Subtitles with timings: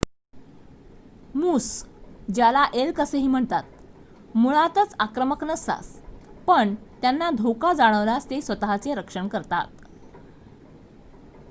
[1.35, 1.65] मूस
[2.33, 6.41] ज्याला एल्क असेही म्हणतात मुळात आक्रमक नसतात
[6.47, 9.67] पण त्यांना धोका जाणवल्यास ते स्वत:चे रक्षण करतात